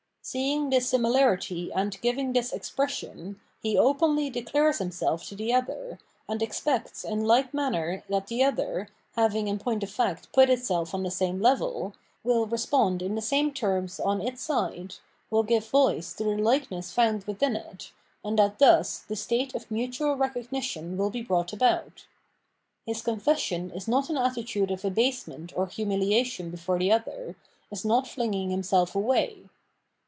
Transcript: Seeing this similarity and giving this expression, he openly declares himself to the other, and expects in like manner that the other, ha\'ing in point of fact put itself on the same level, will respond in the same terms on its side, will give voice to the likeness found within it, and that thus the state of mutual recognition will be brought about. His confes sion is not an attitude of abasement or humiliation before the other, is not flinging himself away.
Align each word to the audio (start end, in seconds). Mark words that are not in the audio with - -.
Seeing 0.23 0.69
this 0.69 0.87
similarity 0.87 1.73
and 1.73 1.99
giving 1.99 2.31
this 2.31 2.53
expression, 2.53 3.41
he 3.63 3.75
openly 3.75 4.29
declares 4.29 4.77
himself 4.77 5.25
to 5.25 5.35
the 5.35 5.51
other, 5.51 5.97
and 6.29 6.43
expects 6.43 7.03
in 7.03 7.25
like 7.25 7.55
manner 7.55 8.03
that 8.07 8.27
the 8.27 8.43
other, 8.43 8.87
ha\'ing 9.15 9.47
in 9.47 9.57
point 9.57 9.81
of 9.81 9.89
fact 9.89 10.31
put 10.31 10.47
itself 10.51 10.93
on 10.93 11.01
the 11.01 11.09
same 11.09 11.41
level, 11.41 11.95
will 12.23 12.45
respond 12.45 13.01
in 13.01 13.15
the 13.15 13.21
same 13.21 13.51
terms 13.51 13.99
on 13.99 14.21
its 14.21 14.43
side, 14.43 14.93
will 15.31 15.41
give 15.41 15.67
voice 15.67 16.13
to 16.13 16.23
the 16.23 16.37
likeness 16.37 16.91
found 16.93 17.23
within 17.23 17.55
it, 17.55 17.91
and 18.23 18.37
that 18.37 18.59
thus 18.59 18.99
the 18.99 19.15
state 19.15 19.55
of 19.55 19.71
mutual 19.71 20.13
recognition 20.15 20.97
will 20.97 21.09
be 21.09 21.23
brought 21.23 21.51
about. 21.51 22.05
His 22.85 23.01
confes 23.01 23.39
sion 23.39 23.71
is 23.71 23.87
not 23.87 24.11
an 24.11 24.17
attitude 24.17 24.69
of 24.69 24.85
abasement 24.85 25.51
or 25.57 25.65
humiliation 25.65 26.51
before 26.51 26.77
the 26.77 26.91
other, 26.91 27.35
is 27.71 27.83
not 27.83 28.07
flinging 28.07 28.51
himself 28.51 28.93
away. 28.93 29.49